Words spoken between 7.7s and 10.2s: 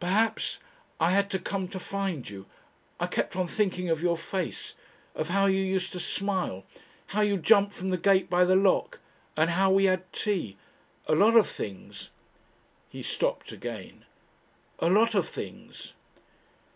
from the gate by the lock, and how we had